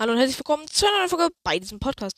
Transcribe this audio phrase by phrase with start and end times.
[0.00, 2.16] Hallo und herzlich willkommen zu einer neuen Folge bei diesem Podcast.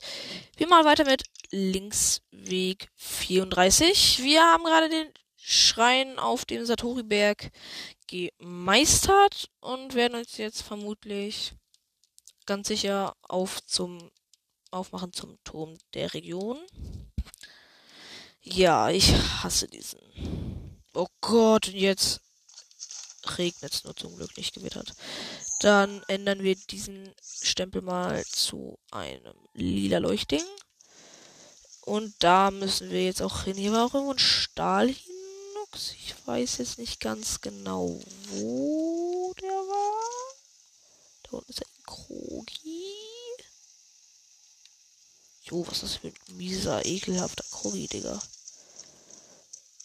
[0.56, 4.22] Wir machen weiter mit Linksweg 34.
[4.22, 7.50] Wir haben gerade den Schrein auf dem Satoriberg
[8.06, 11.54] gemeistert und werden uns jetzt vermutlich
[12.46, 14.12] ganz sicher auf zum
[14.70, 16.58] aufmachen zum Turm der Region.
[18.42, 20.78] Ja, ich hasse diesen.
[20.94, 22.20] Oh Gott, und jetzt
[23.38, 24.94] regnet es nur zum Glück nicht gewittert.
[25.60, 30.44] Dann ändern wir diesen Stempel mal zu einem lila Leuchtding.
[31.82, 33.56] Und da müssen wir jetzt auch hin.
[33.56, 35.02] Hier war auch irgendwo ein Stahlhinux.
[35.98, 40.34] Ich weiß jetzt nicht ganz genau, wo der war.
[41.24, 42.94] Da unten ist ein Krogi.
[45.42, 48.20] Jo, was ist das für ein mieser, ekelhafter Krogi, Digga.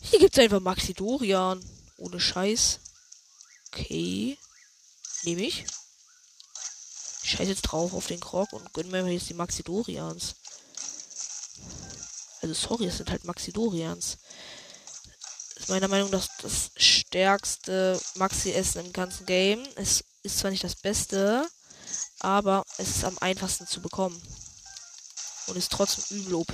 [0.02, 1.64] Hier gibt's einfach Maxidorian.
[1.98, 2.80] Ohne Scheiß.
[3.80, 4.38] Okay.
[5.24, 5.66] Nehme ich.
[7.24, 10.36] Scheiße jetzt drauf auf den Krog und gönne mir jetzt die Maxidorians.
[12.42, 14.18] Also sorry, es sind halt Maxidorians.
[15.54, 19.64] Das ist meiner Meinung nach das, das stärkste Maxi-Essen im ganzen Game.
[19.76, 21.48] Es ist zwar nicht das Beste,
[22.20, 24.20] aber es ist am einfachsten zu bekommen.
[25.48, 26.54] Und ist trotzdem übel OP.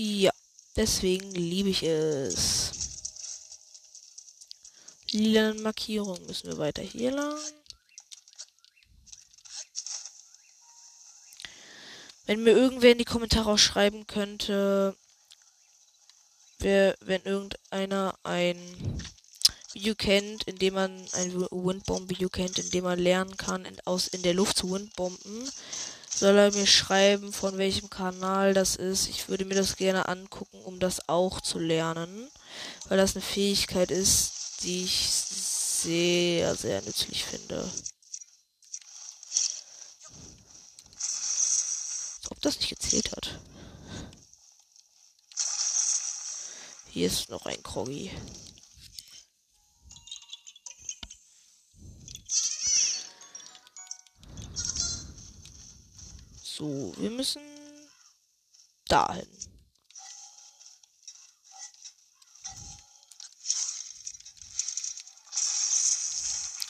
[0.00, 0.30] Ja,
[0.76, 2.70] deswegen liebe ich es.
[5.10, 7.36] Lila Markierung müssen wir weiter hier lang.
[12.26, 14.94] Wenn mir irgendwer in die Kommentare auch schreiben könnte,
[16.60, 19.00] wer, wenn irgendeiner ein
[19.72, 24.06] Video kennt, in dem man ein Windbomb-Video kennt, in dem man lernen kann, in, aus
[24.06, 25.50] in der Luft zu Windbomben,
[26.18, 29.08] soll er mir schreiben, von welchem Kanal das ist.
[29.08, 32.30] Ich würde mir das gerne angucken, um das auch zu lernen.
[32.88, 37.70] Weil das eine Fähigkeit ist, die ich sehr, sehr nützlich finde.
[42.30, 43.38] Ob das nicht gezählt hat.
[46.90, 48.10] Hier ist noch ein Kroggy.
[56.58, 57.40] So, wir müssen
[58.88, 59.28] dahin.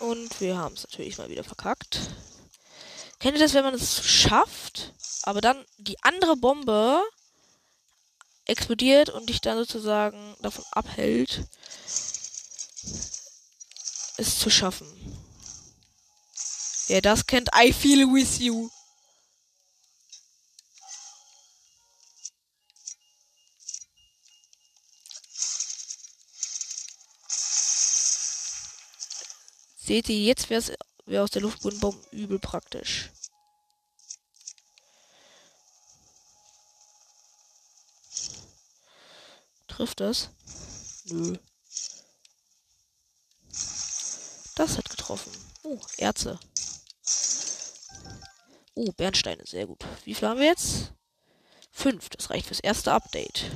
[0.01, 2.01] Und wir haben es natürlich mal wieder verkackt.
[3.19, 7.03] Kennt ihr das, wenn man es schafft, aber dann die andere Bombe
[8.45, 11.49] explodiert und dich dann sozusagen davon abhält,
[14.19, 14.87] es zu schaffen?
[16.89, 18.69] Wer das kennt, I feel with you.
[29.89, 30.77] Seht ihr, jetzt wäre
[31.07, 33.11] wär aus der Luftbodenbombe übel praktisch.
[39.67, 40.29] Trifft das?
[41.07, 41.39] Nö.
[44.57, 45.33] Das hat getroffen.
[45.63, 46.39] Oh, Erze.
[48.75, 49.83] Oh, Bernsteine, sehr gut.
[50.05, 50.93] Wie viel haben wir jetzt?
[51.71, 53.51] Fünf, das reicht fürs erste Update.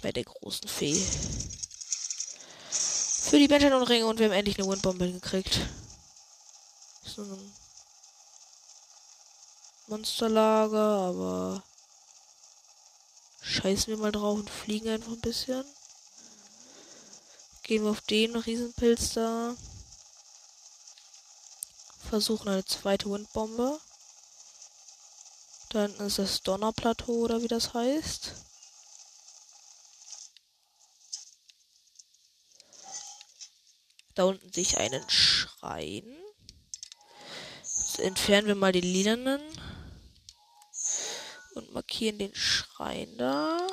[0.00, 1.04] Bei der großen Fee
[3.24, 5.60] für die Benjamin und Ringe und wir haben endlich eine Windbombe gekriegt.
[7.04, 7.52] So ein
[9.86, 11.62] Monsterlager, aber
[13.40, 15.64] scheißen wir mal drauf und fliegen einfach ein bisschen.
[17.62, 19.56] Gehen wir auf den Riesenpilz da.
[22.08, 23.80] Versuchen eine zweite Windbombe.
[25.70, 28.34] Dann ist das Donnerplateau oder wie das heißt.
[34.14, 36.04] Da unten sehe ich einen Schrein.
[37.62, 39.40] Jetzt entfernen wir mal die lilanen.
[41.54, 43.66] Und markieren den Schrein da.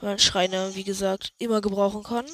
[0.00, 2.26] Weil ein Schreiner, wie gesagt, immer gebrauchen kann.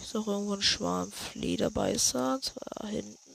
[0.00, 2.40] Ist auch irgendwo ein Schwarm Flederbeißer.
[2.40, 3.25] Zwar hinten.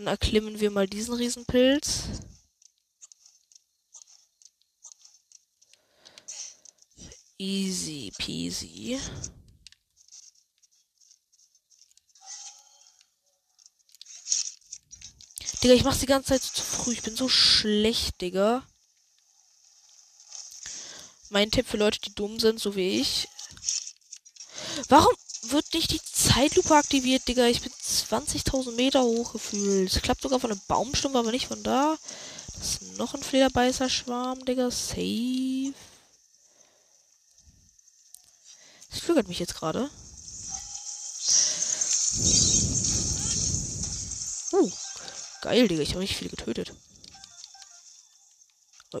[0.00, 2.04] Dann erklimmen wir mal diesen Riesenpilz.
[7.36, 8.98] Easy peasy.
[15.62, 16.92] Digga, ich mach's die ganze Zeit zu früh.
[16.92, 18.66] Ich bin so schlecht, Digga.
[21.28, 23.28] Mein Tipp für Leute, die dumm sind, so wie ich.
[24.88, 27.48] Warum wird nicht die Zeitlupe aktiviert, Digga?
[27.48, 27.72] Ich bin
[28.10, 29.94] 20.000 Meter hoch gefühlt.
[29.94, 31.96] Es klappt sogar von einem Baumstumpf, aber nicht von da.
[32.58, 34.70] Das ist noch ein Flederbeißer-Schwarm, Digga.
[34.70, 35.72] Safe.
[38.90, 39.88] Das flügelt mich jetzt gerade.
[44.52, 44.70] Uh,
[45.42, 45.82] geil, Digga.
[45.82, 46.72] Ich habe richtig viele getötet.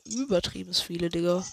[0.04, 1.44] Übertrieben viele, Digga.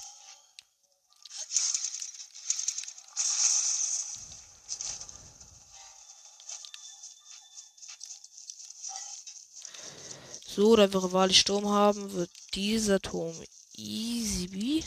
[10.57, 13.36] So, da wir Rivali Sturm haben, wird dieser Turm
[13.75, 14.83] easy.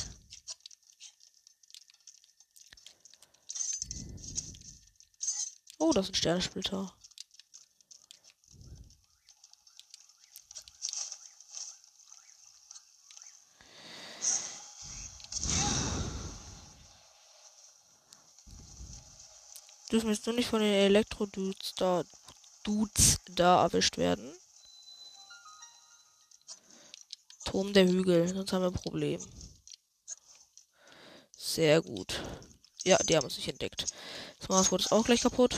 [5.78, 6.92] Oh, das ist ein Sternensplitter.
[19.92, 22.02] Dürfen jetzt nur nicht von den Elektro-Dudes da,
[22.64, 24.39] Dudes da erwischt werden.
[27.50, 29.20] Turm der Hügel, sonst haben wir ein Problem.
[31.36, 32.22] Sehr gut.
[32.84, 33.86] Ja, die haben uns nicht entdeckt.
[34.38, 35.56] Das Mars wurde auch gleich kaputt.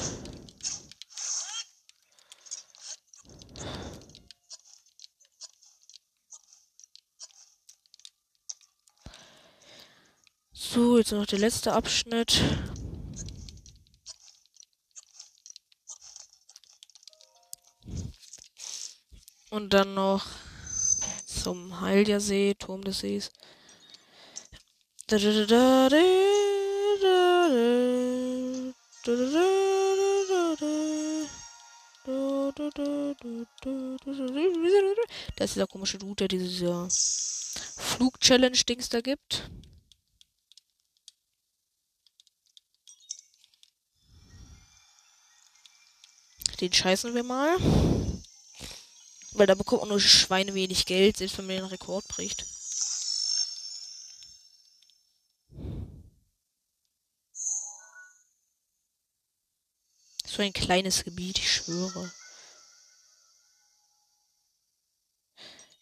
[10.54, 12.40] So, jetzt noch der letzte Abschnitt.
[19.50, 20.24] Und dann noch
[21.42, 23.32] zum Heilja-See, Turm des Sees.
[25.08, 25.16] Da,
[35.44, 36.88] ist dieser komische Dude, der diese
[37.76, 39.50] Flug-Challenge-Dings da gibt.
[46.60, 47.56] Den scheißen wir mal.
[49.34, 52.44] Weil da bekommt man nur Schweine wenig Geld, selbst wenn man den Rekord bricht.
[60.26, 62.10] So ein kleines Gebiet, ich schwöre.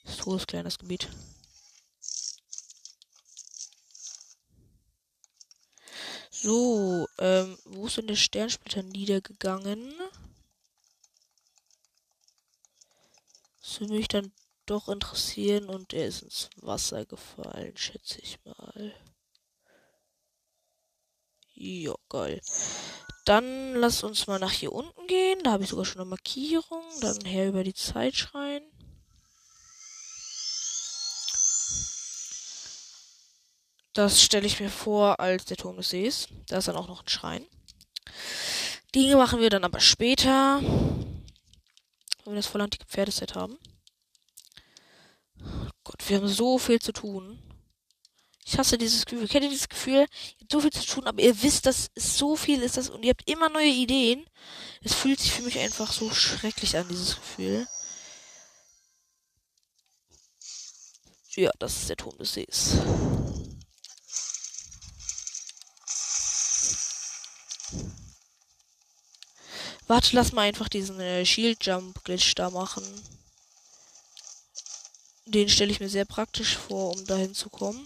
[0.05, 1.09] So ist kleines Gebiet.
[6.31, 9.93] So, ähm, wo ist denn der Sternsplitter niedergegangen?
[13.71, 14.33] Das würde mich dann
[14.67, 18.93] doch interessieren und er ist ins Wasser gefallen, schätze ich mal.
[21.55, 22.41] Ja, geil.
[23.27, 25.39] Dann lass uns mal nach hier unten gehen.
[25.45, 26.83] Da habe ich sogar schon eine Markierung.
[27.01, 28.65] Dann her über die Zeit schreien.
[33.93, 36.27] Das stelle ich mir vor als der Turm des Sees.
[36.49, 37.47] Da ist dann auch noch ein Schrein.
[38.97, 40.61] Die machen wir dann aber später.
[42.25, 43.59] Wenn wir das voll antike Pferdeset haben.
[45.85, 47.43] Gott, wir haben so viel zu tun.
[48.45, 49.29] Ich hasse dieses Gefühl.
[49.29, 50.07] Kennt ihr dieses Gefühl?
[50.07, 52.91] Ihr habt so viel zu tun, aber ihr wisst, dass es so viel ist das
[52.91, 54.27] und ihr habt immer neue Ideen.
[54.83, 57.67] Es fühlt sich für mich einfach so schrecklich an, dieses Gefühl.
[61.37, 62.77] Ja, das ist der Turm des Sees.
[69.91, 72.85] Warte, lass mal einfach diesen äh, Shield Jump Glitch da machen.
[75.25, 77.85] Den stelle ich mir sehr praktisch vor, um dahin zu kommen.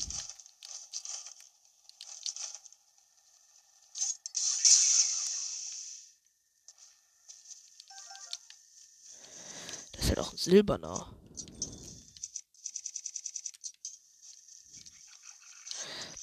[9.93, 11.11] Das ist halt auch ein silberner.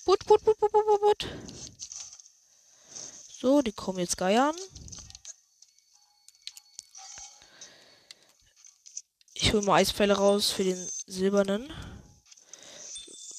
[0.06, 1.28] Put, put, put, put, put, put.
[3.40, 4.56] So, die kommen jetzt geiern.
[9.52, 11.70] Ich hole mal Eispfeile raus für den silbernen.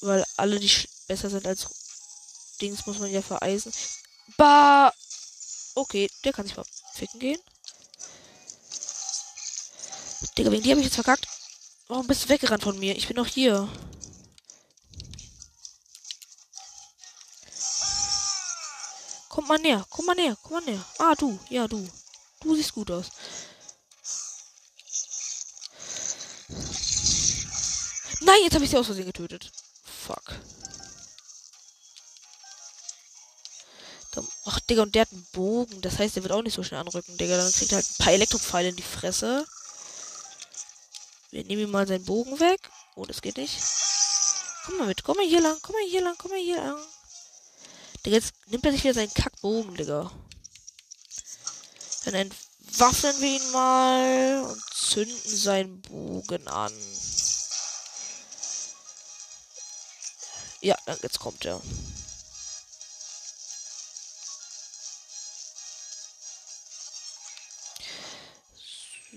[0.01, 0.69] Weil alle, die
[1.07, 1.65] besser sind als
[2.61, 3.73] Dings, muss man ja vereisen.
[4.37, 4.93] Bah!
[5.73, 7.39] Okay, der kann sich mal ficken gehen.
[10.37, 11.27] Digga, wegen die habe ich jetzt verkackt.
[11.87, 12.95] Warum bist du weggerannt von mir?
[12.95, 13.67] Ich bin noch hier.
[19.29, 20.85] Komm mal näher, komm mal näher, komm mal näher.
[20.99, 21.89] Ah, du, ja, du.
[22.41, 23.09] Du siehst gut aus.
[28.33, 29.51] Nein, jetzt habe ich sie aus Versehen getötet.
[29.83, 30.33] Fuck.
[34.45, 35.81] Ach, Digga, und der hat einen Bogen.
[35.81, 37.37] Das heißt, der wird auch nicht so schnell anrücken, Digga.
[37.37, 39.45] Dann kriegt er halt ein paar Elektropfeile in die Fresse.
[41.29, 42.71] Wir nehmen ihm mal seinen Bogen weg.
[42.95, 43.55] Oh, das geht nicht.
[44.65, 45.03] Komm mal mit.
[45.03, 45.59] Komm mal hier lang.
[45.61, 46.15] Komm mal hier lang.
[46.17, 46.79] Komm mal hier lang.
[48.03, 50.11] Digga, jetzt nimmt er sich wieder seinen Kackbogen, Digga.
[52.05, 56.73] Dann entwaffnen wir ihn mal und zünden seinen Bogen an.
[60.63, 61.61] Ja, jetzt kommt er.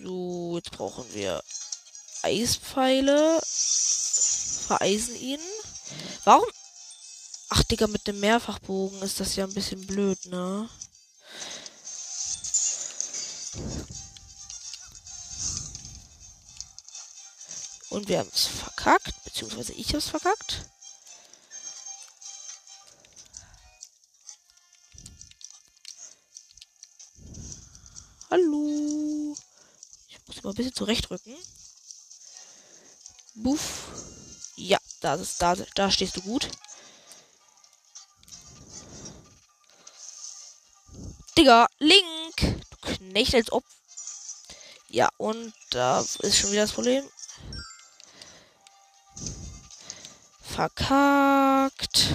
[0.03, 1.41] So, jetzt brauchen wir
[2.23, 3.41] Eispfeile.
[4.67, 5.39] Vereisen ihn.
[6.25, 6.49] Warum?
[7.51, 10.69] Ach, Digga, mit dem Mehrfachbogen ist das ja ein bisschen blöd, ne?
[17.91, 20.65] Und wir haben es verkackt, beziehungsweise ich habe es verkackt.
[28.29, 29.37] Hallo.
[30.09, 31.37] Ich muss mal ein bisschen zurechtrücken.
[33.35, 33.87] Buff.
[34.57, 36.49] Ja, da, ist, da, da stehst du gut.
[41.39, 42.65] Digga, Link!
[42.71, 43.63] Du Knecht als ob.
[44.89, 47.05] Ja, und da ist schon wieder das Problem.
[50.41, 52.07] Verkackt.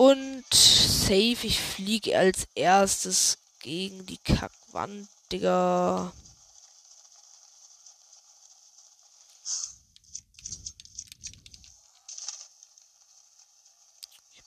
[0.00, 6.10] Und safe, ich fliege als erstes gegen die Kackwand, Digga.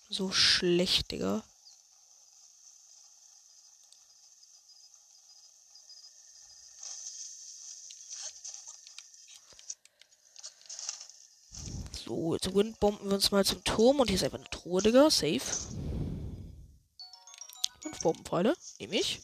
[0.09, 1.43] So schlecht, Digga.
[12.05, 15.09] So, jetzt windbomben wir uns mal zum Turm und hier ist einfach eine Truhe, Digga.
[15.09, 15.39] Safe.
[17.81, 18.55] Fünf Bombenpfeile.
[18.79, 19.21] Nehme ich.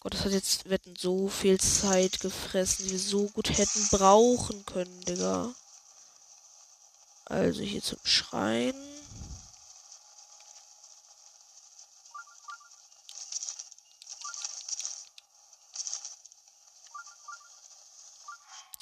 [0.00, 4.64] Gott, das hat jetzt wetten so viel Zeit gefressen, die wir so gut hätten brauchen
[4.64, 5.54] können, Digga.
[7.26, 8.74] Also hier zum Schrein.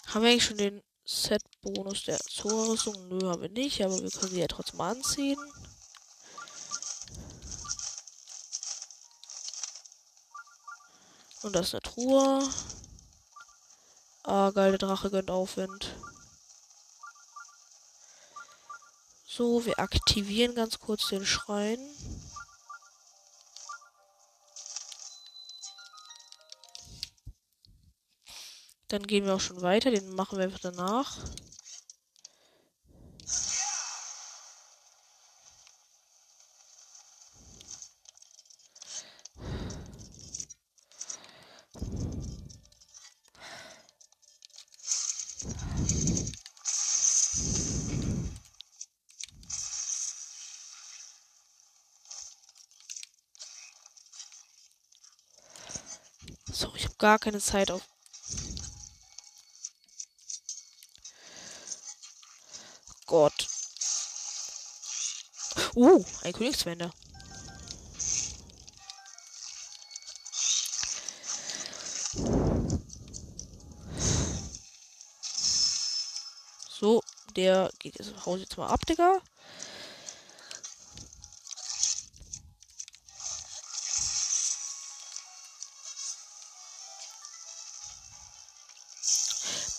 [0.07, 3.09] Haben wir eigentlich schon den Set-Bonus der Zora-Rüstung?
[3.09, 5.39] Nö, haben wir nicht, aber wir können sie ja trotzdem anziehen.
[11.43, 12.49] Und das ist eine Truhe.
[14.25, 15.95] Ah, geil, der Drache gönnt Aufwind.
[19.29, 21.79] So, wir aktivieren ganz kurz den Schrein.
[28.89, 29.91] Dann gehen wir auch schon weiter.
[29.91, 31.19] Den machen wir einfach danach.
[56.53, 57.83] So, ich habe gar keine Zeit auf
[63.07, 63.49] Gott.
[65.77, 66.91] Uh, ein Königswende.
[76.71, 77.03] So,
[77.37, 79.21] der geht jetzt Haus jetzt mal ab, Digga.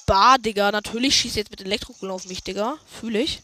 [0.05, 0.71] Bah, Digga.
[0.71, 2.77] Natürlich schießt jetzt mit Elektrokugeln auf mich, Digga.
[2.85, 3.41] Fühle ich.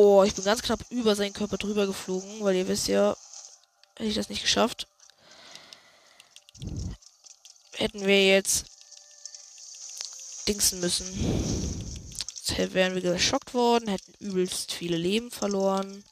[0.00, 3.16] Oh, ich bin ganz knapp über seinen Körper drüber geflogen, weil ihr wisst ja,
[3.96, 4.86] hätte ich das nicht geschafft.
[7.72, 8.66] Hätten wir jetzt
[10.46, 11.04] dingsen müssen.
[12.46, 16.04] Jetzt wären wir geschockt worden, hätten übelst viele Leben verloren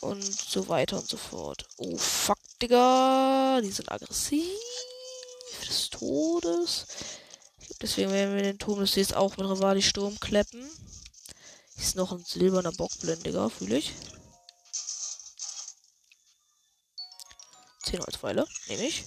[0.00, 1.64] und so weiter und so fort.
[1.76, 3.60] Oh, fuck, Digga.
[3.62, 4.50] Die sind aggressiv.
[5.68, 6.86] Des Todes.
[7.80, 10.68] Deswegen werden wir den Turm des Sees auch mit Rivali Sturm kleppen.
[11.76, 13.92] Ist noch ein silberner Bockblind, Digga, fühle ich.
[17.84, 19.04] 10 Holzpfeile, nehme ich.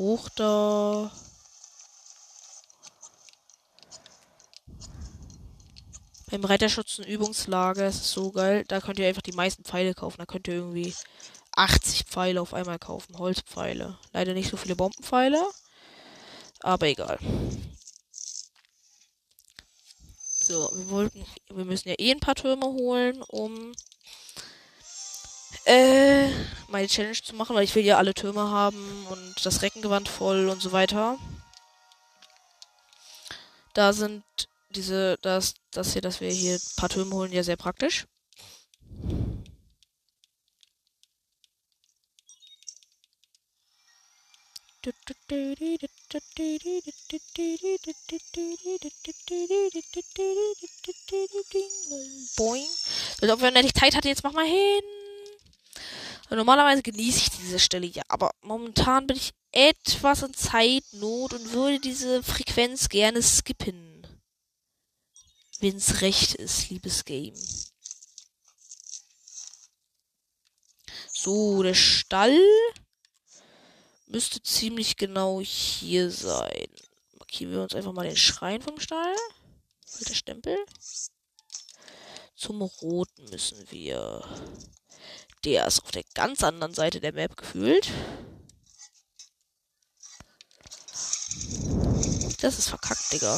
[0.00, 1.12] hoch da.
[6.30, 8.64] Beim Reiterschützen-Übungslager ist es so geil.
[8.66, 10.18] Da könnt ihr einfach die meisten Pfeile kaufen.
[10.18, 10.94] Da könnt ihr irgendwie
[11.60, 13.18] 80 Pfeile auf einmal kaufen.
[13.18, 13.98] Holzpfeile.
[14.12, 15.44] Leider nicht so viele Bombenpfeile.
[16.60, 17.18] Aber egal.
[20.50, 23.72] So, wir wollten, wir müssen ja eh ein paar Türme holen, um
[25.66, 26.28] äh,
[26.68, 30.48] meine Challenge zu machen, weil ich will ja alle Türme haben und das Reckengewand voll
[30.48, 31.18] und so weiter.
[33.74, 34.24] Da sind
[34.70, 38.06] diese, das, das hier, dass wir hier ein paar Türme holen, ja sehr praktisch.
[52.36, 52.66] Boing.
[53.20, 54.82] Als ob wir endlich Zeit hatte, jetzt mach mal hin.
[56.30, 61.80] Normalerweise genieße ich diese Stelle ja, aber momentan bin ich etwas in Zeitnot und würde
[61.80, 64.06] diese Frequenz gerne skippen.
[65.58, 67.34] Wenn's recht ist, liebes Game.
[71.12, 72.40] So, der Stall
[74.10, 76.66] müsste ziemlich genau hier sein.
[77.18, 79.16] Markieren wir uns einfach mal den Schrein vom Stall.
[80.08, 80.56] Der Stempel.
[82.36, 84.24] Zum Roten müssen wir.
[85.44, 87.90] Der ist auf der ganz anderen Seite der Map gefühlt.
[92.40, 93.34] Das ist verkackt, Digga.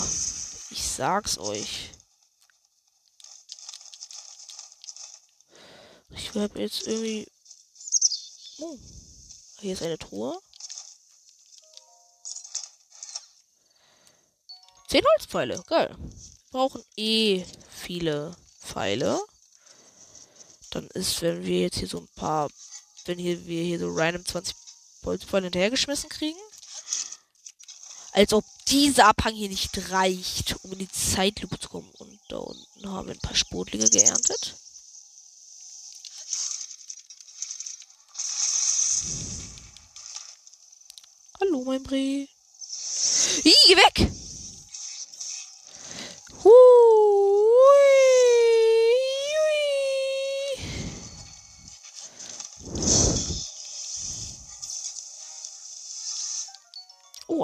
[0.70, 1.90] Ich sag's euch.
[6.10, 7.26] Ich hab jetzt irgendwie.
[8.58, 8.78] Oh.
[9.58, 10.38] Hier ist eine Truhe.
[14.92, 15.64] Zehn Holzpfeile.
[15.68, 15.96] Geil.
[15.98, 19.18] Wir brauchen eh viele Pfeile.
[20.68, 22.50] Dann ist, wenn wir jetzt hier so ein paar,
[23.06, 24.54] wenn hier wir hier so random 20
[25.02, 26.38] Holzpfeile hinterhergeschmissen kriegen.
[28.12, 31.90] Als ob dieser Abhang hier nicht reicht, um in die Zeitlupe zu kommen.
[31.96, 34.56] Und da unten haben wir ein paar Sportlinge geerntet.
[41.40, 41.96] Hallo, mein Bre.
[41.96, 42.28] Ih,
[43.42, 44.21] geh weg!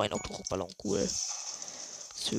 [0.00, 1.08] Ein Octorok-Ballon, cool.
[2.14, 2.36] So.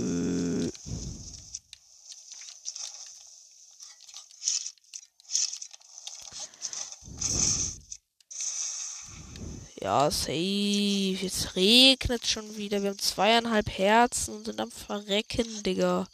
[9.81, 10.31] Ja, safe.
[10.31, 12.81] Jetzt regnet schon wieder.
[12.83, 16.07] Wir haben zweieinhalb Herzen und sind am Verrecken, Digga.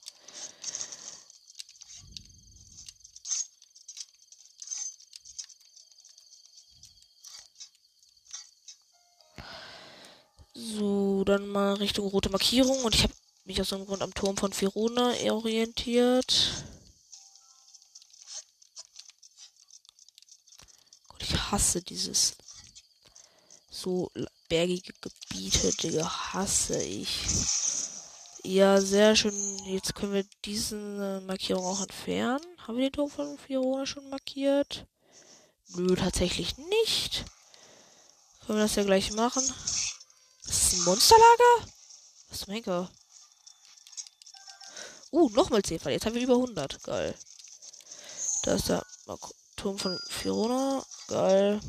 [11.26, 12.84] Dann mal Richtung rote Markierung.
[12.84, 13.14] Und ich habe
[13.46, 16.64] mich aus einem Grund am Turm von Firona orientiert.
[21.08, 22.36] Gott, ich hasse dieses
[23.70, 24.12] so
[24.48, 27.22] bergige Gebiete, Digga, hasse ich.
[28.44, 29.34] Ja, sehr schön.
[29.66, 32.46] Jetzt können wir diese Markierung auch entfernen.
[32.60, 34.86] Haben wir den Turm von Firona schon markiert?
[35.70, 37.26] Nö, tatsächlich nicht.
[38.46, 39.44] Können wir das ja gleich machen.
[40.48, 41.68] Das ist ein Monsterlager?
[42.30, 42.92] Was zum Henker?
[45.12, 45.94] Uh, nochmal 10 Fall.
[45.94, 46.84] Jetzt haben wir über 100.
[46.84, 47.16] Geil.
[48.44, 48.86] Da ist der
[49.56, 50.86] Turm von Firona.
[51.08, 51.60] Geil.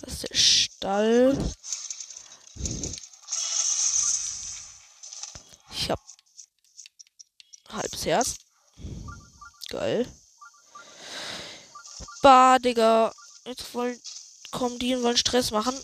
[0.00, 1.54] Das ist der Stall.
[5.72, 6.00] Ich hab
[7.68, 8.36] halbes Herz.
[9.68, 10.06] Geil.
[12.22, 13.12] Bah, Digga.
[13.44, 14.00] Jetzt wollen
[14.52, 15.74] kommen die und wollen Stress machen.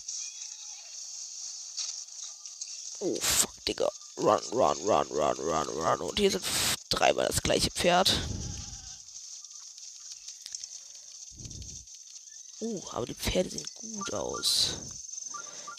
[3.01, 3.89] Oh, fuck, Digga.
[4.17, 6.01] Run, run, run, run, run, run.
[6.01, 6.45] Und hier sind
[6.91, 8.13] dreimal das gleiche Pferd.
[12.61, 14.71] Uh, aber die Pferde sehen gut aus.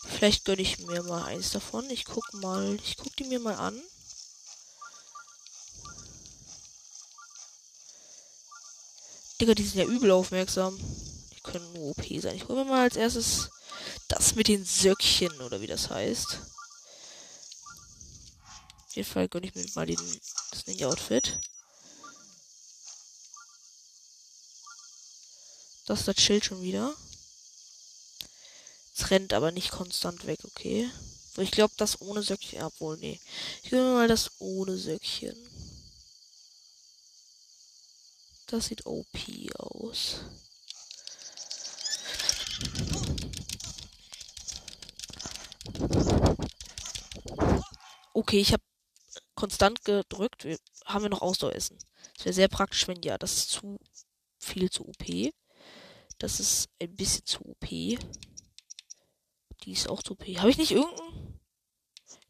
[0.08, 1.90] Vielleicht gönne ich mir mal eins davon.
[1.90, 2.80] Ich guck mal.
[2.86, 3.82] Ich guck die mir mal an.
[9.42, 10.78] Digga, die sind ja übel aufmerksam.
[11.36, 12.36] Die können nur OP sein.
[12.36, 13.50] Ich hole mir mal als erstes
[14.08, 16.40] das mit den Söckchen oder wie das heißt.
[19.00, 19.96] Jeden Fall gönne ich mir mal den,
[20.52, 21.40] das Ninja-Outfit.
[25.86, 26.94] Das ist das Schild schon wieder.
[28.94, 30.90] Es rennt aber nicht konstant weg, okay.
[31.38, 32.62] Ich glaube, das ohne Söckchen.
[32.62, 33.22] Obwohl, nee.
[33.64, 35.38] Ich will mal das ohne Söckchen.
[38.48, 39.08] Das sieht OP
[39.56, 40.16] aus.
[48.14, 48.69] Okay, ich habe
[49.40, 50.44] konstant gedrückt.
[50.44, 51.78] Wir, haben wir noch Ausdaueressen?
[52.16, 53.18] Das wäre sehr praktisch, wenn ja.
[53.18, 53.80] Das ist zu
[54.38, 55.34] viel zu OP.
[56.18, 57.70] Das ist ein bisschen zu OP.
[57.70, 57.98] Die
[59.72, 60.26] ist auch zu OP.
[60.38, 61.40] Habe ich nicht irgendeinen?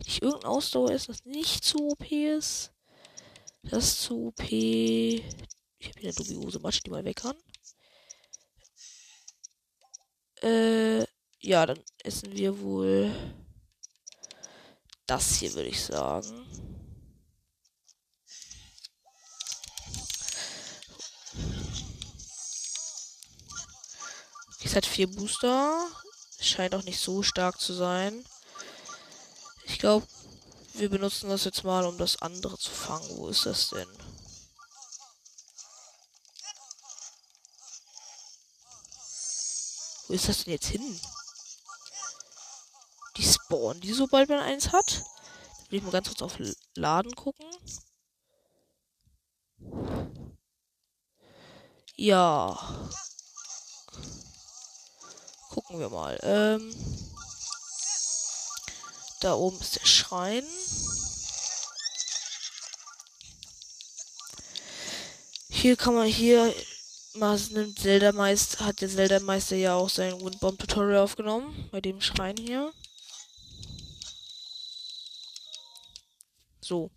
[0.06, 2.72] Nicht irgendein Ausdauer ist, das nicht zu OP ist.
[3.64, 4.52] Das ist zu OP.
[4.52, 5.24] Ich
[5.88, 7.38] habe hier eine dubiose Matsche, die mal weg kann.
[10.42, 11.06] Äh,
[11.42, 13.12] ja, dann essen wir wohl
[15.08, 16.69] das hier, würde ich sagen.
[24.70, 25.88] Es hat vier Booster.
[26.40, 28.24] Scheint auch nicht so stark zu sein.
[29.64, 30.06] Ich glaube,
[30.74, 33.18] wir benutzen das jetzt mal, um das andere zu fangen.
[33.18, 33.90] Wo ist das denn?
[40.08, 41.02] Wo ist das denn jetzt hin?
[43.18, 45.04] Die spawnen die, sobald man eins hat.
[45.70, 46.38] Will ich mal ganz kurz auf
[46.76, 47.50] Laden gucken.
[51.96, 52.88] Ja.
[55.60, 56.18] Gucken wir mal.
[56.24, 56.74] Ähm,
[59.20, 60.46] da oben ist der Schrein.
[65.50, 66.54] Hier kann man hier
[67.14, 72.00] nimmt Zelda Meister, hat der Zelda Meister ja auch sein Windbomb Tutorial aufgenommen bei dem
[72.00, 72.72] Schrein hier.
[76.62, 76.90] So.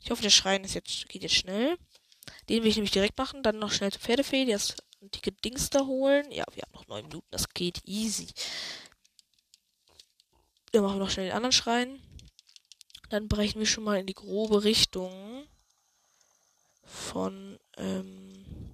[0.00, 1.78] Ich hoffe, der Schrein ist jetzt, geht jetzt schnell.
[2.48, 3.44] Den will ich nämlich direkt machen.
[3.44, 4.50] Dann noch schnell zur Pferdefee, die
[5.02, 6.30] das antike Dings da holen.
[6.30, 8.28] Ja, wir haben noch neun Minuten, das geht easy.
[10.72, 12.00] Dann machen wir noch schnell den anderen Schrein.
[13.10, 15.46] Dann brechen wir schon mal in die grobe Richtung
[16.84, 18.72] von ähm,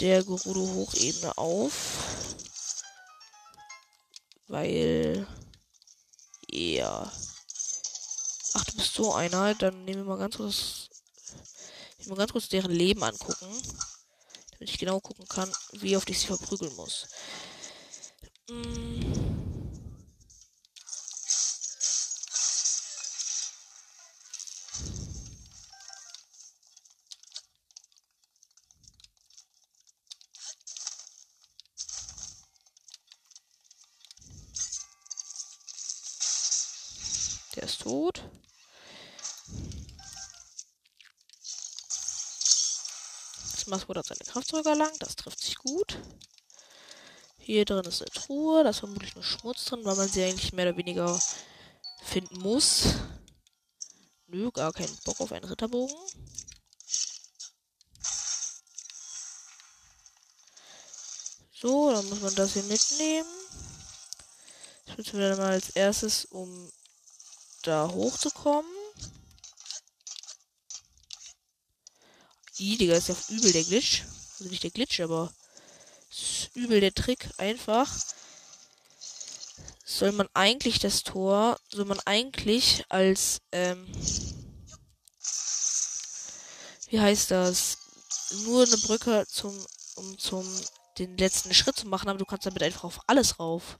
[0.00, 2.34] der Gerudo-Hochebene auf.
[4.48, 5.26] Weil.
[6.50, 7.12] Ja.
[8.54, 9.54] Ach, du bist so einer.
[9.54, 10.88] Dann nehmen wir mal ganz kurz.
[11.98, 13.46] Ich mal ganz kurz deren Leben angucken.
[14.58, 17.06] Damit ich genau gucken kann, wie oft ich sie verprügeln muss.
[18.50, 18.98] Hm.
[37.54, 38.24] Der ist tot.
[43.68, 45.00] Mascot hat seine Kraft zurückerlangt.
[45.00, 45.98] Das trifft sich gut.
[47.38, 48.64] Hier drin ist eine Truhe.
[48.64, 51.20] Da ist vermutlich nur Schmutz drin, weil man sie eigentlich mehr oder weniger
[52.02, 52.94] finden muss.
[54.26, 55.96] Nö, gar keinen Bock auf einen Ritterbogen.
[61.60, 63.28] So, dann muss man das hier mitnehmen.
[64.96, 66.70] Ich würde dann mal als erstes, um
[67.62, 68.77] da hochzukommen.
[72.58, 74.02] I, Digga, ist ja übel der Glitch.
[74.38, 75.32] Also nicht der Glitch, aber
[76.10, 77.28] ist übel der Trick.
[77.38, 77.88] Einfach
[79.84, 83.86] soll man eigentlich das Tor, soll man eigentlich als, ähm,
[86.88, 87.78] wie heißt das?
[88.44, 89.66] Nur eine Brücke zum,
[89.96, 90.46] um zum
[90.98, 93.78] den letzten Schritt zu machen, aber du kannst damit einfach auf alles rauf.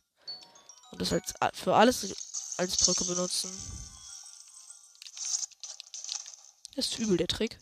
[0.91, 2.15] Und das als für alles
[2.57, 3.51] als Brücke benutzen.
[6.75, 7.59] Das ist übel der Trick.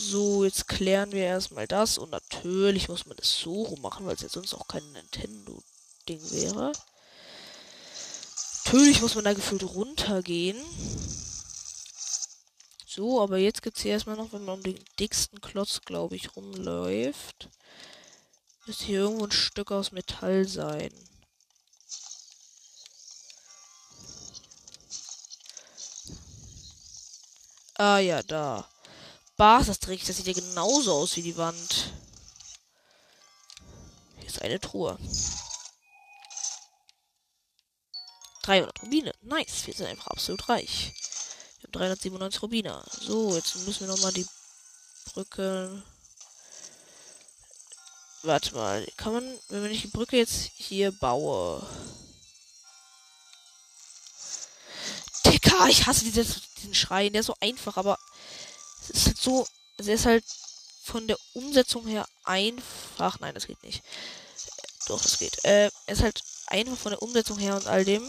[0.00, 1.98] So, jetzt klären wir erstmal das.
[1.98, 6.30] Und natürlich muss man das so rum machen, weil es jetzt sonst auch kein Nintendo-Ding
[6.30, 6.72] wäre.
[8.64, 10.56] Natürlich muss man da gefühlt runtergehen.
[12.86, 16.14] So, aber jetzt gibt es hier erstmal noch, wenn man um den dicksten Klotz, glaube
[16.14, 17.48] ich, rumläuft.
[18.66, 20.92] Müsste hier irgendwo ein Stück aus Metall sein.
[27.74, 28.68] Ah ja, da.
[29.38, 29.78] Bars, das
[30.16, 31.92] sieht ja genauso aus wie die Wand.
[34.16, 34.98] Hier ist eine Truhe.
[38.42, 39.12] 300 Rubine.
[39.22, 40.92] Nice, wir sind einfach absolut reich.
[41.60, 42.82] Wir haben 397 Rubine.
[42.90, 44.26] So, jetzt müssen wir nochmal die
[45.12, 45.84] Brücke.
[48.24, 51.64] Warte mal, kann man, wenn ich die Brücke jetzt hier baue.
[55.24, 57.12] Dicker, ich hasse dieses, diesen Schrein.
[57.12, 58.00] Der ist so einfach, aber
[58.90, 59.46] es ist halt so.
[59.78, 60.24] Also ist halt
[60.82, 63.20] von der Umsetzung her einfach.
[63.20, 63.82] Nein, das geht nicht.
[64.86, 65.44] Doch, das geht.
[65.44, 68.02] Äh, er ist halt einfach von der Umsetzung her und all dem.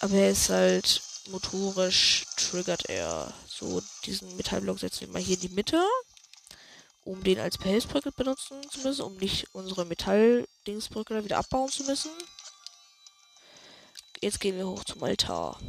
[0.00, 3.32] Aber er ist halt motorisch triggert er.
[3.46, 5.82] So, diesen Metallblock setzen wir mal hier in die Mitte.
[7.04, 12.10] Um den als Behelfsbrücke benutzen zu müssen, um nicht unsere Metalldingsbrücke wieder abbauen zu müssen.
[14.22, 15.60] Jetzt gehen wir hoch zum Altar.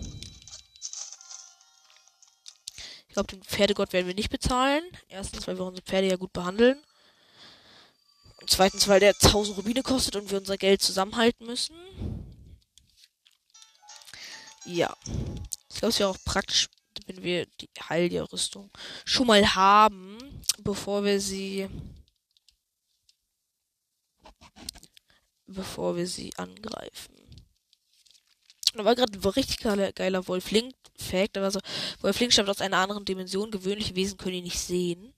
[3.15, 4.83] Ich glaube, den Pferdegott werden wir nicht bezahlen.
[5.07, 6.83] Erstens, weil wir unsere Pferde ja gut behandeln.
[8.41, 11.77] Und zweitens, weil der 1000 Rubine kostet und wir unser Geld zusammenhalten müssen.
[14.65, 14.93] Ja.
[15.69, 16.67] Ich glaube, es wäre auch praktisch,
[17.05, 18.69] wenn wir die Heilja-Rüstung
[19.05, 20.17] schon mal haben,
[20.59, 21.69] bevor wir sie.
[25.47, 27.14] Bevor wir sie angreifen.
[28.75, 31.37] Da war gerade ein richtig geiler, geiler Wolf-Link-Fact.
[31.37, 31.59] Also,
[32.01, 33.51] Wolf-Link stammt aus einer anderen Dimension.
[33.51, 35.13] Gewöhnliche Wesen können ihn nicht sehen.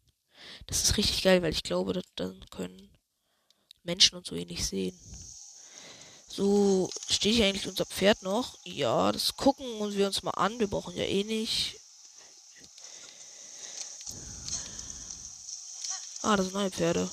[0.67, 2.89] Das ist richtig geil, weil ich glaube, dass, dann können
[3.84, 4.98] Menschen und so ihn nicht sehen.
[6.28, 8.60] So, steht hier eigentlich unser Pferd noch?
[8.63, 9.65] Ja, das gucken
[9.96, 10.60] wir uns mal an.
[10.60, 11.80] Wir brauchen ja eh nicht.
[16.22, 17.10] Ah, das sind neue Pferde.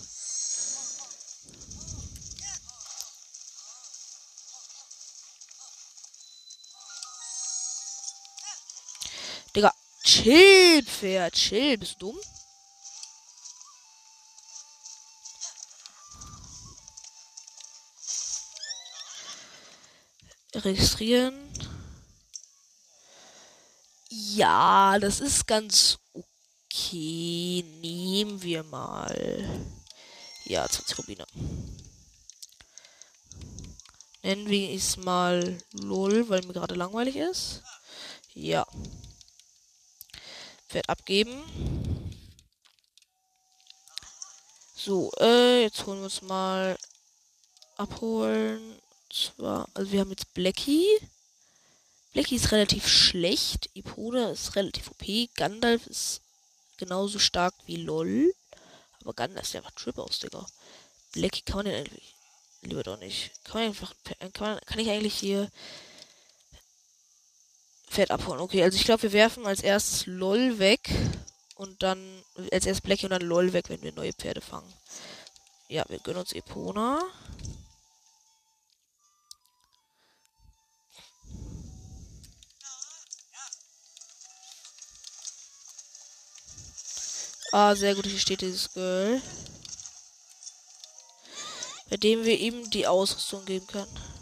[10.15, 11.79] Chill, Pferd, chill.
[11.79, 12.21] Bist du dumm?
[20.65, 21.35] registrieren.
[24.09, 27.65] Ja, das ist ganz okay.
[27.81, 29.69] Nehmen wir mal.
[30.45, 31.27] Ja, 20 Rubine.
[34.23, 37.63] Nennen wir es mal LOL, weil mir gerade langweilig ist.
[38.33, 38.65] Ja.
[40.75, 41.43] Werd abgeben.
[44.75, 46.77] So, äh, jetzt holen wir uns mal
[47.77, 50.87] abholen zwar, also wir haben jetzt Blackie.
[52.13, 53.71] Blackie ist relativ schlecht.
[53.75, 55.29] Ipona ist relativ OP.
[55.37, 56.21] Gandalf ist
[56.77, 58.35] genauso stark wie LOL.
[59.01, 60.47] Aber Gandalf ist einfach Trip aus, Digga.
[61.13, 62.15] Blackie kann man den eigentlich.
[62.63, 63.31] Lieber doch nicht.
[63.45, 63.95] Kann man einfach.
[64.33, 65.51] Kann, man, kann ich eigentlich hier.
[67.95, 68.41] Pferd abholen.
[68.41, 70.91] Okay, also ich glaube, wir werfen als erstes LOL weg.
[71.55, 72.25] Und dann.
[72.53, 74.73] Als erstes Blackie und dann LOL weg, wenn wir neue Pferde fangen.
[75.69, 77.01] Ja, wir gönnen uns Epona.
[87.53, 89.23] Ah, sehr gut, hier steht dieses Girl.
[91.89, 94.14] Bei dem wir ihm die Ausrüstung geben können.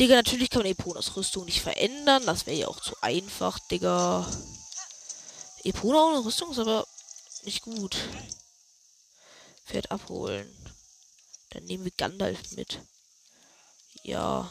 [0.00, 2.24] Digga, natürlich kann man Eponas Rüstung nicht verändern.
[2.24, 4.26] Das wäre ja auch zu einfach, Digga.
[5.62, 6.86] Epona ohne Rüstung ist aber
[7.44, 7.98] nicht gut.
[9.66, 10.50] Pferd abholen.
[11.50, 12.80] Dann nehmen wir Gandalf mit.
[14.02, 14.50] Ja.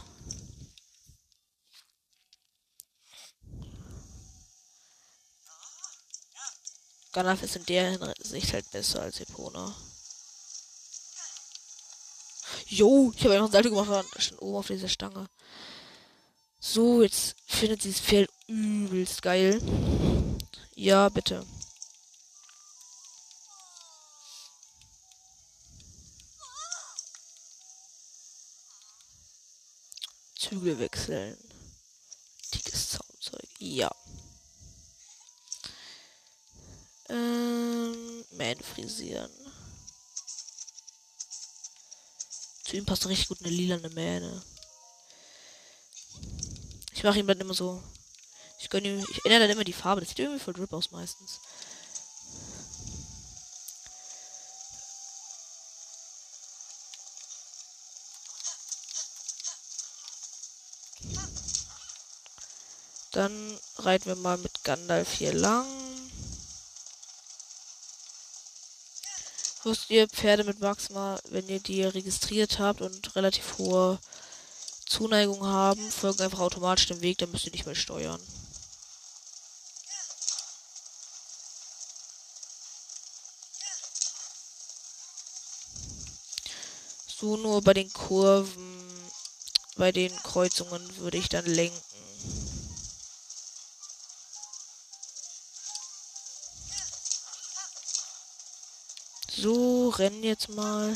[7.12, 9.76] Gandalf ist in der Sicht halt besser als Epona.
[12.71, 15.27] Jo, ich habe einfach ein Salto gemacht, schon oben auf dieser Stange.
[16.60, 19.60] So, jetzt findet dieses Pferd übelst geil.
[20.75, 21.43] Ja, bitte.
[30.38, 31.38] Zügel wechseln.
[32.53, 33.49] Dickes Zaumzeug.
[33.58, 33.89] Ja.
[37.10, 39.49] Ähm, Man frisieren.
[42.69, 44.43] Zu ihm passt richtig gut eine lilane Mähne.
[46.93, 47.82] Ich mache ihm dann immer so.
[48.60, 50.01] Ich ihm, ich ändere dann immer die Farbe.
[50.01, 51.39] Das sieht irgendwie voll drip aus meistens.
[63.13, 65.79] Dann reiten wir mal mit Gandalf hier lang.
[69.65, 74.00] Müsst ihr Pferde mit maximal, wenn ihr die registriert habt und relativ hohe
[74.86, 78.22] Zuneigung haben, folgen einfach automatisch dem Weg, dann müsst ihr nicht mehr steuern.
[87.19, 89.12] So nur bei den Kurven,
[89.76, 91.88] bei den Kreuzungen würde ich dann lenken.
[99.41, 100.93] So, rennen jetzt mal.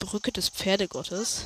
[0.00, 1.44] Brücke des Pferdegottes.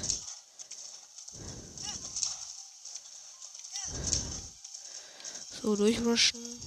[5.65, 6.61] So, durchrushen.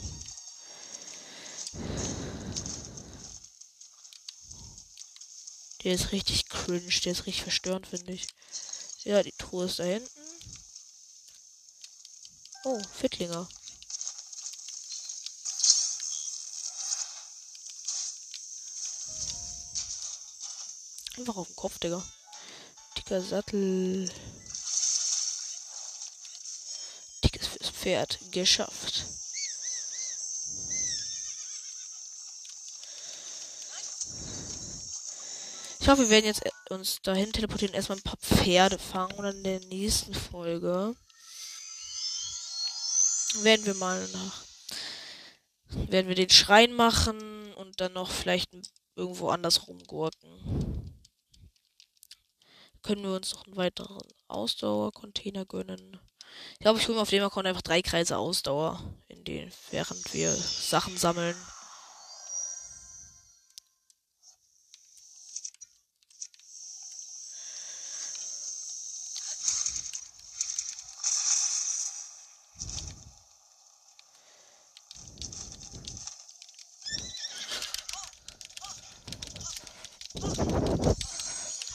[5.84, 8.26] Der ist richtig cringe, der ist richtig verstörend, finde ich.
[9.04, 10.10] Ja, die Truhe ist da hinten.
[12.64, 13.48] Oh, Fittlinger.
[21.18, 22.04] Einfach auf den Kopf, Digga.
[22.98, 24.12] Dicker Sattel.
[27.24, 28.20] Dickes fürs Pferd.
[28.34, 29.06] Geschafft.
[35.80, 39.44] Ich hoffe, wir werden jetzt uns dahin teleportieren, erstmal ein paar Pferde fangen und in
[39.46, 40.98] der nächsten Folge
[43.44, 44.44] werden wir mal nach
[45.90, 48.50] werden wir den Schrein machen und dann noch vielleicht
[48.98, 50.98] irgendwo anders rumgurken.
[52.82, 56.02] Können wir uns noch einen weiteren Ausdauercontainer gönnen.
[56.54, 60.14] Ich glaube, ich hole mir auf dem Account einfach drei Kreise Ausdauer, in denen während
[60.14, 61.36] wir Sachen sammeln.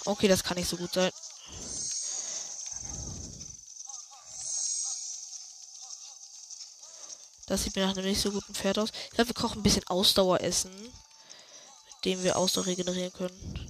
[0.05, 1.11] Okay, das kann nicht so gut sein.
[7.53, 8.89] Das sieht mir nach einem nicht so guten Pferd aus.
[9.05, 13.69] Ich glaube, wir kochen ein bisschen Ausdaueressen, mit dem wir Ausdauer regenerieren können.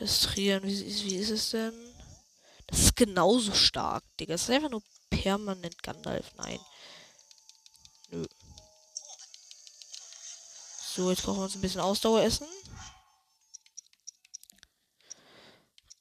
[0.00, 1.74] Registrieren, wie, wie ist es denn?
[2.68, 4.32] Das ist genauso stark, Digga.
[4.32, 6.32] Das ist einfach nur permanent Gandalf.
[6.38, 6.58] Nein.
[8.12, 8.24] Nö.
[10.94, 12.46] So, jetzt kochen wir uns ein bisschen Ausdaueressen.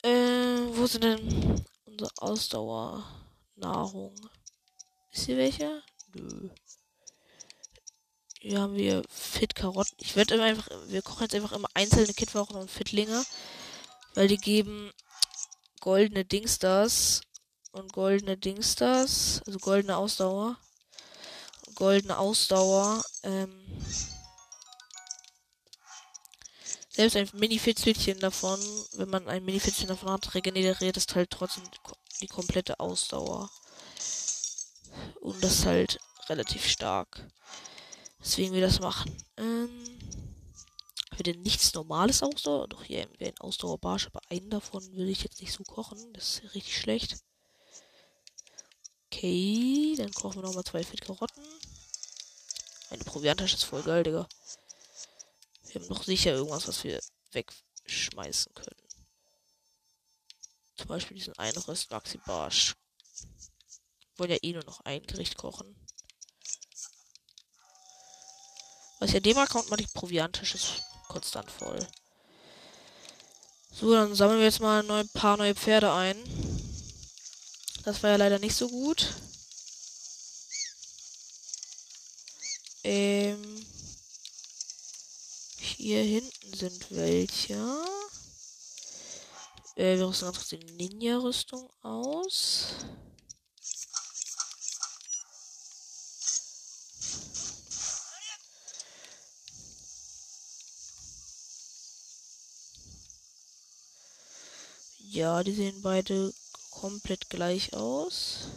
[0.02, 4.16] Äh, wo sind denn unsere Ausdauernahrung?
[5.18, 5.82] Ist hier welche?
[6.14, 6.50] Nö.
[8.40, 9.98] Hier haben wir Fit Karotten.
[10.00, 13.26] Ich werde einfach, wir kochen jetzt einfach immer einzelne Kitwochen und Fitlinge,
[14.14, 14.92] weil die geben
[15.80, 17.22] goldene Dingstars
[17.72, 20.60] und goldene Dingstars, also goldene Ausdauer.
[21.74, 23.66] Goldene Ausdauer, ähm,
[26.92, 28.60] selbst ein Mini-Fitzelchen davon,
[28.94, 31.64] wenn man ein Mini-Fitzelchen davon hat, regeneriert es halt trotzdem
[32.22, 33.50] die komplette Ausdauer.
[35.22, 37.28] Und das ist halt relativ stark.
[38.20, 39.16] Deswegen wir das machen.
[39.38, 39.70] Ähm,
[41.16, 42.68] wir denn nichts normales Ausdauer?
[42.68, 46.14] Doch hier wäre ein Ausdauerbarsch, aber einen davon will ich jetzt nicht so kochen.
[46.14, 47.18] Das ist richtig schlecht.
[49.08, 51.44] Okay, dann kochen wir nochmal zwei Fit Karotten.
[52.90, 54.28] Eine Provianttasche ist voll geil, Digga.
[55.64, 58.82] Wir haben noch sicher irgendwas, was wir wegschmeißen können.
[60.76, 62.76] Zum Beispiel diesen Einröst Maxi Barsch.
[64.18, 65.76] Wollen ja eh nur noch ein Gericht kochen.
[69.00, 71.88] Was ja dem Account mal die Proviantisch ist konstant voll.
[73.72, 76.18] So, dann sammeln wir jetzt mal ein paar neue Pferde ein.
[77.84, 79.14] Das war ja leider nicht so gut.
[82.84, 83.66] Ähm.
[85.60, 87.54] Hier hinten sind welche.
[89.76, 92.74] Äh, wir rüsten ganz die Ninja-Rüstung aus.
[105.18, 106.32] Ja, die sehen beide
[106.70, 108.50] komplett gleich aus.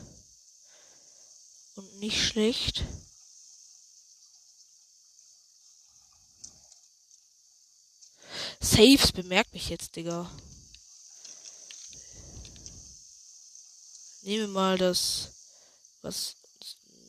[1.74, 2.84] Und nicht schlecht.
[8.60, 10.30] Saves bemerkt mich jetzt, Digga.
[14.20, 15.30] Nehmen wir mal das,
[16.02, 16.36] was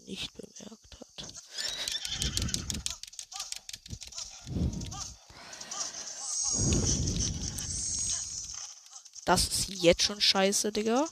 [0.05, 0.80] nicht bemerkt
[9.31, 11.07] Das ist jetzt schon scheiße, Digga.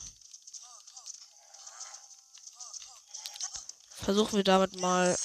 [3.91, 5.17] Versuchen wir damit mal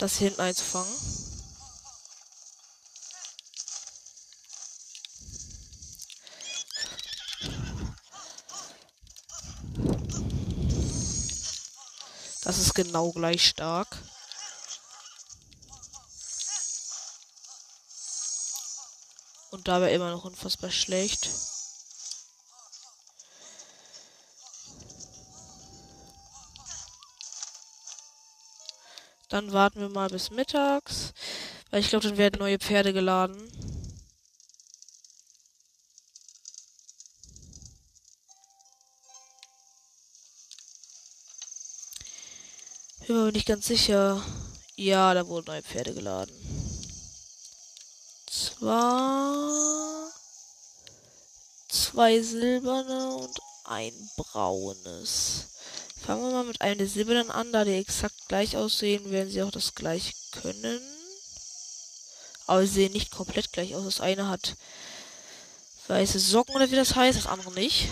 [0.00, 0.92] das hier hinten einzufangen.
[12.42, 13.96] Das ist genau gleich stark.
[19.68, 21.28] Dabei immer noch unfassbar schlecht.
[29.28, 31.12] Dann warten wir mal bis mittags.
[31.70, 33.36] Weil ich glaube, dann werden neue Pferde geladen.
[43.06, 44.22] Bin mir nicht ganz sicher.
[44.76, 46.47] Ja, da wurden neue Pferde geladen.
[48.58, 50.10] Zwar
[51.68, 55.44] zwei silberne und ein braunes.
[56.04, 59.42] Fangen wir mal mit einem der silbernen an, da die exakt gleich aussehen, werden sie
[59.42, 60.80] auch das gleich können.
[62.46, 63.84] Aber sie sehen nicht komplett gleich aus.
[63.84, 64.56] Das eine hat
[65.86, 67.88] weiße Socken oder wie das heißt, das andere nicht.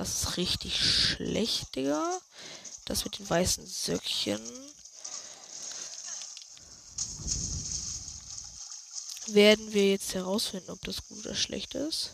[0.00, 2.18] Das ist richtig schlecht, Digga.
[2.86, 4.40] Das mit den weißen Söckchen.
[9.26, 12.12] Werden wir jetzt herausfinden, ob das gut oder schlecht ist.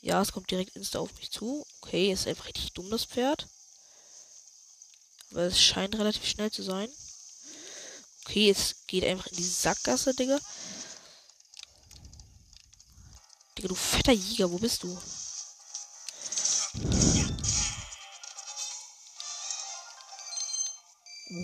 [0.00, 1.66] Ja, es kommt direkt insta auf mich zu.
[1.82, 3.46] Okay, ist einfach richtig dumm, das Pferd.
[5.30, 6.88] Aber es scheint relativ schnell zu sein.
[8.24, 10.40] Okay, es geht einfach in die Sackgasse, Digga.
[13.58, 14.98] Digga, du fetter Jäger, wo bist du?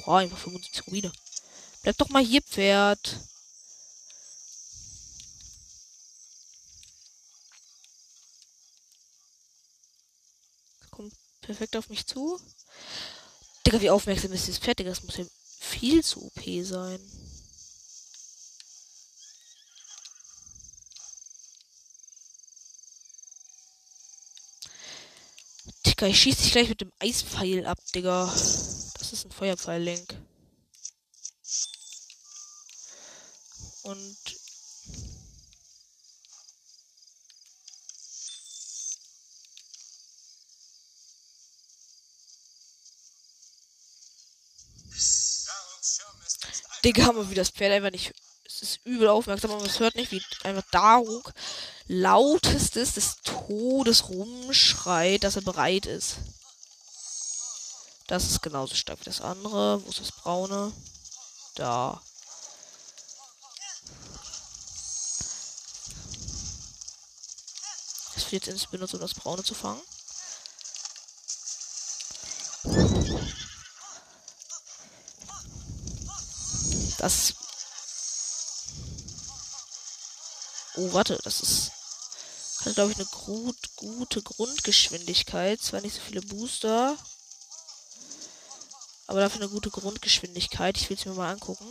[0.08, 1.12] Oha, einfach 75 Rubine.
[1.82, 3.20] Bleib doch mal hier, Pferd.
[10.90, 12.40] Kommt perfekt auf mich zu.
[13.66, 14.88] Digga, wie aufmerksam ist dieses Pferd, Digga?
[14.88, 15.26] Das muss ja
[15.60, 16.98] viel zu OP sein.
[25.84, 28.34] Digga, ich schieße dich gleich mit dem Eispfeil ab, Digga.
[29.10, 30.14] Das ist ein Feuerpfeil-Link.
[33.84, 34.18] Und
[46.84, 48.12] Digga, haben wir wie das Pferd einfach nicht.
[48.44, 51.32] Es ist übel aufmerksam, aber es hört nicht, wie einfach Daruk
[51.86, 56.18] lautestes des Todes rumschreit, dass er bereit ist.
[58.08, 59.84] Das ist genauso stark wie das andere.
[59.84, 60.72] Wo ist das braune?
[61.56, 62.02] Da.
[68.14, 69.82] Das wird jetzt ins benutzt, um das braune zu fangen.
[76.96, 77.34] Das.
[80.76, 81.72] Oh, warte, das ist.
[82.64, 85.60] Hat, glaube ich, eine gut, gute Grundgeschwindigkeit.
[85.60, 86.96] Zwar nicht so viele Booster.
[89.08, 90.76] Aber dafür eine gute Grundgeschwindigkeit.
[90.76, 91.66] Ich will es mir mal angucken.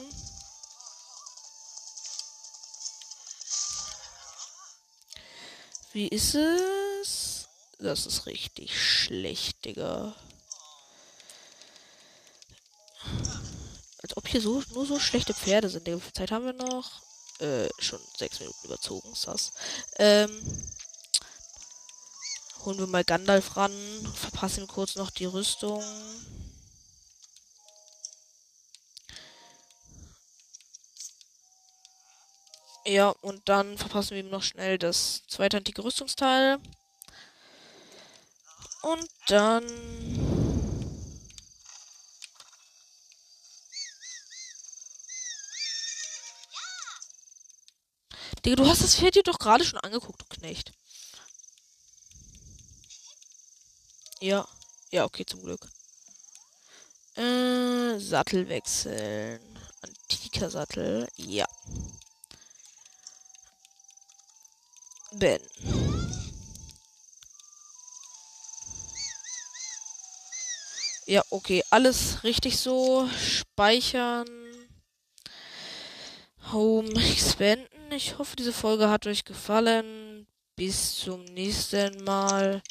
[5.94, 7.48] Wie ist es?
[7.80, 10.16] Das ist richtig schlecht, Digga.
[14.02, 15.86] Als ob hier so nur so schlechte Pferde sind.
[15.86, 17.02] Wie viel Zeit haben wir noch?
[17.40, 19.54] Äh, schon sechs Minuten überzogen, sass.
[19.98, 20.42] Ähm,
[22.66, 23.72] holen wir mal Gandalf ran.
[24.16, 25.84] Verpassen kurz noch die Rüstung.
[32.88, 36.58] Ja, und dann verpassen wir ihm noch schnell das zweite antike Rüstungsteil.
[38.82, 39.66] Und dann
[48.46, 50.72] Digga, du hast das Pferd dir doch gerade schon angeguckt, du Knecht.
[54.22, 54.48] Ja.
[54.92, 55.68] Ja, okay, zum Glück.
[57.16, 59.42] Äh, Sattel wechseln.
[59.82, 61.10] Antiker Sattel.
[61.18, 61.48] Ja.
[65.14, 65.42] Ben.
[71.06, 71.64] Ja, okay.
[71.70, 73.10] Alles richtig so.
[73.18, 74.28] Speichern.
[76.52, 77.92] Home expanden.
[77.92, 80.28] Ich hoffe, diese Folge hat euch gefallen.
[80.58, 82.62] Bis zum nächsten Mal.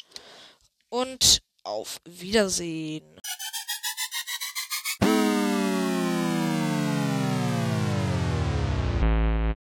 [0.89, 3.19] Und auf Wiedersehen.